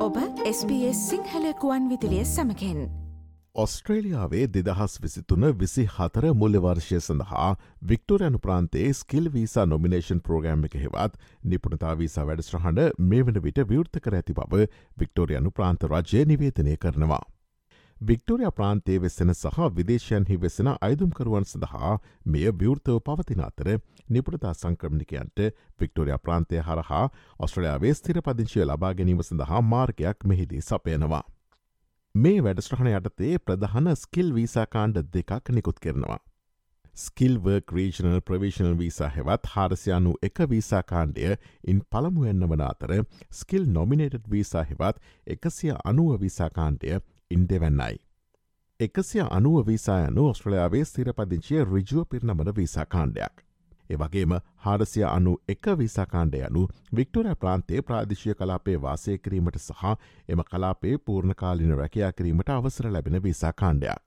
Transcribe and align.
ඔබ 0.00 0.16
SBS 0.50 1.00
සිංහලකුවන් 1.08 1.88
විදිලිය 1.88 2.22
සමකෙන් 2.24 2.78
ඔස්ට්‍රේලියාවේ 3.54 4.46
දෙදහස් 4.54 4.94
විසිතුන 5.02 5.44
විසි 5.60 5.82
හතර 5.96 6.26
මුල්ලවර්ෂය 6.34 7.00
සඳහා 7.00 7.48
වික්ටෝරයනු 7.90 8.40
ප්‍රාන්තේ 8.46 8.86
ස්කිල් 8.92 9.28
වීසා 9.34 9.66
නොමිනේෂන් 9.66 10.22
ප්‍රෝග්‍රම් 10.28 10.64
එක 10.68 10.78
හෙවත් 10.84 11.18
නිපුණතා 11.44 11.92
වීසා 11.98 12.24
වැඩස්ට්‍රහඬ 12.30 13.04
මේ 13.10 13.26
වන 13.26 13.42
විට 13.48 13.60
විවෘත 13.74 14.00
කර 14.06 14.16
ඇති 14.20 14.38
බව 14.40 14.64
වික්ටෝරයනු 15.02 15.52
ප්‍රාන්ත 15.52 15.84
රජය 15.90 16.24
නිවේතනය 16.32 16.78
කරනවා. 16.78 17.22
වික්ටෝරිය 18.00 18.50
ප්‍රාන්තයේ 18.50 19.00
වෙස්සෙන 19.00 19.30
සහ 19.30 19.58
විදේශයන්හි 19.70 20.36
වෙසෙන 20.36 20.68
අයිදුම්කරුවන් 20.68 21.44
සඳහා 21.44 21.90
මෙය 22.26 22.46
විවෘතව 22.54 23.00
පවතින 23.00 23.42
අතර 23.44 23.68
නිපුරතා 24.08 24.52
සංක්‍රමණිකයන්ට 24.54 25.42
වික්ටෝරිය 25.80 26.16
ප්‍රාන්තය 26.20 26.62
හරහා 26.62 27.02
ඔස්ට්‍රලයාාවේ 27.38 27.92
ස්තිර 27.94 28.22
පදිංශය 28.22 28.64
ලබා 28.64 28.94
ගැනීම 28.94 29.20
සඳහා 29.22 29.60
මාර්ගයක් 29.64 30.24
මෙහිදී 30.24 30.62
සපයනවා. 30.62 31.22
මේ 32.14 32.40
වැඩස්ට්‍රහණ 32.40 32.90
යටතේ 32.94 33.34
ප්‍රධාන 33.40 33.92
ස්කිල් 33.96 34.34
වීසාකාණ්ඩ 34.34 35.12
දෙකක් 35.12 35.52
නිකුත් 35.52 35.78
කරනවා. 35.80 36.18
ස්කිල්වර්ක් 36.96 37.72
රීජනල් 37.72 38.18
ප්‍රවිශනල් 38.22 38.74
වීසා 38.78 39.08
හෙවත් 39.10 39.52
හාරසියානු 39.52 40.16
එක 40.22 40.46
වීසාකාණ්ඩය 40.48 41.36
ඉන් 41.66 41.86
පළමුුවෙන්න්න 41.90 42.48
වන 42.48 42.64
අතර 42.64 42.98
ස්කිල් 43.36 43.70
නොමිනේටඩ් 43.70 44.26
වීසා 44.30 44.64
හෙවත් 44.64 45.08
එකසිය 45.28 45.74
අනුව 45.84 46.20
වීසාකාණ්ඩය 46.20 47.00
ඉන් 47.30 47.46
දෙවැන්නයි. 47.48 48.00
එකසිය 48.80 49.22
අනුව 49.30 49.66
වීසායනු 49.66 50.26
ඔස්ට්‍රලයාාවේ 50.28 50.84
ස්තිරපදිංචිය 50.84 51.64
රිජුව 51.66 52.04
පිරිනමන 52.06 52.56
වීසා 52.56 52.86
කාණ්ඩයක්. 52.86 53.44
එවගේම 53.90 54.32
හාරසිය 54.56 55.04
අනු 55.06 55.32
එක 55.48 55.66
වීසාකාණ්ඩ 55.78 56.36
යනු 56.40 56.66
වික්ටෝරය 56.96 57.34
ප්‍රාන්තේ 57.36 57.82
ප්‍රාදිශය 57.82 58.34
කලාපේ 58.34 58.76
වාසය 58.82 59.18
කිරීමට 59.18 59.58
සහ 59.58 59.96
එම 60.28 60.44
කලාපේ 60.44 60.94
පූර්ණකාලින 61.00 61.74
රැකයා 61.76 62.12
කිරීමට 62.12 62.50
අවසර 62.50 62.92
ලැබෙන 62.92 63.22
වීසා 63.22 63.52
කාණ්ඩයක්. 63.54 63.98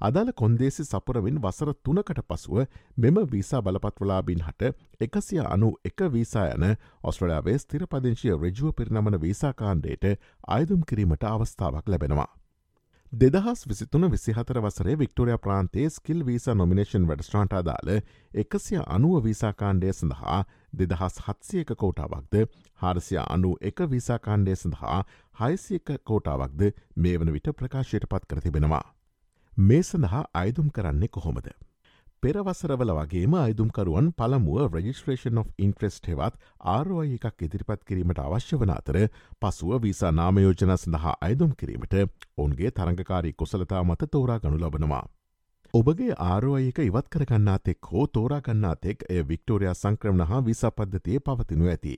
අදාළ 0.00 0.30
කොන්දේසි 0.34 0.84
සපුරවින් 0.84 1.40
වසර 1.40 1.72
තුනකට 1.82 2.22
පසුව 2.28 2.62
මෙම 2.96 3.20
වීසා 3.32 3.62
බලපත්වලාබින් 3.62 4.42
හට 4.42 4.72
එකසිය 5.00 5.42
අනු 5.46 5.72
එක 5.84 6.06
වීසා 6.12 6.46
යන 6.50 6.70
ඔස්ට්‍රලයාාවේ 7.02 7.58
ස්තිරපදිංශය 7.58 8.32
රජුව 8.36 8.72
පිරිනමන 8.72 9.20
වීසාකාණ්ඩයට 9.20 10.08
අයදුම් 10.48 10.88
කිරීමට 10.88 11.24
අවස්ථාවක් 11.26 11.88
ලැබෙනවා. 11.88 12.30
දෙදහස් 13.14 13.60
විසිතුන 13.68 14.04
විසිහතර 14.10 14.58
වසරේ 14.58 14.94
වික්ටෝරිය 14.98 15.36
ප්‍රාන්තේ 15.38 15.84
ස්කිල් 15.88 16.22
වීස 16.26 16.46
නොමිනේෂන් 16.52 17.04
වැඩස්ට්‍රාන්ට 17.08 17.52
අදාළ 17.52 17.90
එකසිය 18.34 18.80
අනුව 18.86 19.18
වීසාකාණ්ඩය 19.26 19.92
සඳහා 19.92 20.38
දෙදහස් 20.72 21.20
හත්සියක 21.26 21.70
කෝටාවක්ද 21.76 22.34
හාරසිය 22.80 23.20
අනු 23.26 23.52
එක 23.62 23.84
වීසාකාණ්ඩය 23.92 24.56
සඳහා 24.56 24.98
හයිසියක 25.34 25.94
කෝටාවක්ද 26.04 26.64
මේ 26.96 27.14
වන 27.16 27.32
විට 27.32 27.52
ප්‍රකාශයට 27.52 28.08
පත් 28.08 28.26
කරතිබෙනවා. 28.26 28.82
මේ 29.52 29.82
සඳහා 29.84 30.24
අයිදුම් 30.34 30.70
කරන්නේ 30.70 31.10
කොහොමද. 31.10 31.48
පෙරවසරවල 32.24 32.90
වගේම 32.96 33.34
අයිදුම්කරුවන් 33.36 34.06
පළමුුව 34.18 34.76
රජිස්ට්‍රේෂන් 34.76 35.40
of 35.40 35.48
ඉන්ට්‍රෙස්ට් 35.64 36.06
හෙවත් 36.10 36.38
ආරෝය 36.66 37.10
එකක් 37.16 37.42
ඉදිරිපත් 37.46 37.82
කිරීමට 37.90 38.20
අවශ්‍ය 38.22 38.58
වන 38.62 38.72
අතර 38.74 38.98
පසුව 39.42 39.74
වීසා 39.82 40.12
නාමයෝජන 40.12 40.72
සඳහා 40.76 41.12
අයිදුම් 41.28 41.52
කිරීමට 41.54 41.98
ඔවුන්ගේ 41.98 42.70
තරංගකාරී 42.78 43.34
කුසලතා 43.34 43.82
මත 43.84 44.08
තෝරා 44.10 44.38
ගනු 44.38 44.62
ලබනවා. 44.62 45.02
ඔබගේ 45.74 46.16
ආරෝයක 46.28 46.80
ඉවත් 46.80 47.12
කරගන්නාතෙක් 47.12 47.92
හෝ 47.92 48.06
තෝරාගන්නාතෙක් 48.08 49.06
එය 49.10 49.20
වික්ටෝරයා 49.28 49.76
සංක්‍රමණ 49.76 50.30
හා 50.32 50.42
විසාපද්ධතිය 50.42 51.20
පවතිනු 51.20 51.68
ඇති. 51.68 51.94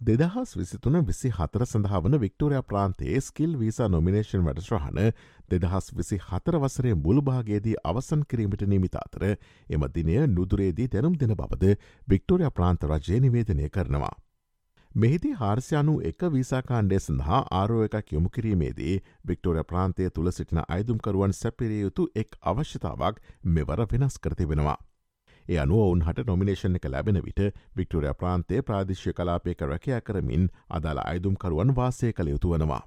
දෙදහස් 0.00 0.50
විසිතුන 0.54 0.96
විසි 1.02 1.30
හතර 1.30 1.64
සඳහා 1.64 2.00
වන 2.00 2.18
වික්ටෝරයා 2.20 2.62
ප්‍රාන්තයේ 2.62 3.20
ස්කිල් 3.20 3.54
වීසා 3.58 3.88
නොමිනේෂන් 3.88 4.44
වැඩස්්‍රහණ 4.44 5.12
දෙදහස් 5.50 5.86
විසි 5.92 6.18
හතර 6.20 6.58
වසරේ 6.58 6.94
මුළුභාගේදී 6.96 7.76
අවසන් 7.84 8.26
කිරීමට 8.28 8.66
නිමිත 8.66 8.96
අතර 8.96 9.24
එම 9.70 9.88
දිනය 9.94 10.18
නුදුරේදී 10.28 10.88
දැනුම් 10.88 11.16
දෙන 11.16 11.34
බවද 11.34 11.74
වික්ටෝරයා 12.08 12.50
ප්‍රාන්ත 12.52 12.84
රජය 12.84 13.20
නිවේදනය 13.20 13.70
කරනවා. 13.70 14.14
මෙහිදී 14.94 15.34
හාර්සියනු 15.34 15.94
එක 16.04 16.20
වීසාකාණ්ඩය 16.32 16.98
සඳහා 17.00 17.38
ආරෝ 17.52 17.84
එකක් 17.84 18.12
යොමු 18.12 18.28
කිරීමේදී 18.30 18.96
වික්ටෝරය 19.26 19.64
ප්‍රාන්තය 19.64 20.10
තුළ 20.10 20.32
සිටින 20.32 20.60
අයිදුම්කරුවන් 20.68 21.32
සැපිරිය 21.34 21.80
යුතු 21.80 22.10
එක් 22.16 22.36
අවශ්‍යතාවක් 22.44 23.22
මෙවර 23.54 23.86
වෙනස් 23.92 24.18
කරති 24.18 24.46
වෙනවා. 24.46 24.76
ඒ 25.48 25.58
අනුව 25.58 25.80
ඔවුන් 25.80 26.02
හට 26.02 26.26
නොමිනේෂණ 26.26 26.78
එක 26.78 26.88
ලැබෙන 26.88 27.20
විට 27.24 27.40
වික්ටෝරය 27.76 28.14
ප්‍රාන්තේ 28.14 28.62
ප්‍රාදිශ්‍ය 28.62 29.12
කලාපයක 29.12 29.60
රැකයා 29.62 30.00
කරමින් 30.00 30.48
අදාළ 30.70 31.00
අයිදුම්කරුවන් 31.04 31.76
වාසය 31.76 32.12
කළ 32.12 32.28
යුතු 32.28 32.52
වනවා. 32.52 32.82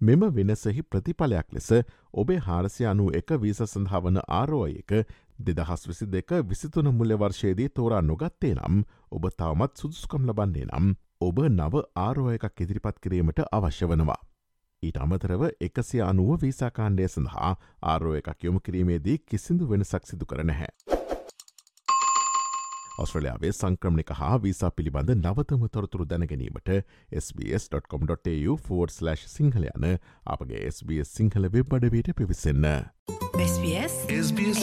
මෙම 0.00 0.22
වෙනසෙහි 0.36 0.82
ප්‍රතිඵලයක් 0.84 1.52
ලෙස 1.52 1.68
ඔබේ 2.14 2.38
හාරසය 2.40 2.86
අනු 2.86 3.10
එක 3.12 3.34
වීස 3.42 3.60
සඳහාවන 3.64 4.22
ආරෝයක 4.30 4.96
දෙදහස් 5.40 5.82
විසි 5.88 6.06
දෙක 6.08 6.30
විසිතුන 6.44 6.88
මුල්ල 6.92 7.16
වර්ෂයේදී 7.16 7.68
තෝරා 7.70 8.02
නොගත්තේ 8.02 8.54
නම් 8.54 8.82
ඔබ 9.10 9.30
තවමත් 9.32 9.72
සුදුස්කම් 9.76 10.26
ලබන්නේ 10.26 10.66
නම් 10.68 10.96
ඔබ 11.20 11.44
නව 11.50 11.84
ආරෝය 11.98 12.34
එකක් 12.38 12.60
ඉදිරිපත් 12.60 12.96
කිරීමට 12.98 13.46
අවශ්‍ය 13.50 13.86
වනවා. 13.86 14.20
ඊට 14.82 14.98
අමතරව 14.98 15.42
එකසිය 15.60 16.00
අනුව 16.02 16.30
වීසාකාණ්ඩය 16.42 17.08
සඳහා 17.08 17.50
ආරෝ 17.84 18.14
එකක් 18.14 18.48
යොමු 18.48 18.60
කිරීමේදී 18.60 19.18
කිසිදු 19.24 19.68
වෙනසක් 19.68 20.06
සිදු 20.06 20.24
කර 20.26 20.44
නැහැ. 20.44 20.89
ඔස්ට්‍රලයාාවේ 23.00 23.52
සංක්‍රමණික 23.52 24.10
හා 24.20 24.36
වීසා 24.42 24.70
පිළිබඳ 24.70 25.10
නවතම 25.16 25.62
තොරතුරු 25.76 26.08
දැනගැනීමට 26.12 26.70
SBS.com.tu4/ 27.22 29.16
සිංහල 29.36 29.64
යන 29.70 29.86
අපගේ 30.26 30.66
SBS 30.68 31.14
සිංහල 31.20 31.48
වෙබ් 31.56 31.78
අඩවයට 31.78 32.12
පිවිසන්න. 32.16 32.68
SBS 33.46 33.96
SBS 34.18 34.60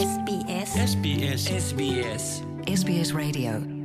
SBS 0.84 1.50
SBS 1.56 2.30
SBS 2.76 3.10
Radio 3.16 3.77